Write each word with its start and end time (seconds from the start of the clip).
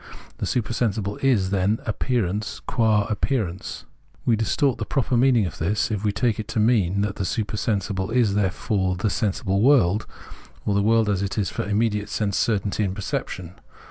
The 0.39 0.47
supersensible 0.47 1.17
is 1.17 1.51
then 1.51 1.79
appearance 1.85 2.59
qua 2.61 3.05
appearance. 3.07 3.85
We 4.25 4.35
distort 4.35 4.79
the 4.79 4.83
proper 4.85 5.15
meanmg 5.15 5.45
of 5.45 5.59
this, 5.59 5.91
if 5.91 6.03
we 6.03 6.11
take 6.11 6.39
it 6.39 6.47
to 6.47 6.59
mean 6.59 7.01
that 7.01 7.17
the 7.17 7.23
super 7.23 7.55
sensible 7.55 8.09
is 8.09 8.33
therefore 8.33 8.95
the 8.95 9.11
sensible 9.11 9.61
world, 9.61 10.07
or 10.65 10.73
the 10.73 10.81
world 10.81 11.07
as 11.07 11.21
it 11.21 11.37
is 11.37 11.51
for 11.51 11.65
immediate 11.69 12.09
sense 12.09 12.35
certainty 12.35 12.83
and 12.83 12.95
perception. 12.95 13.53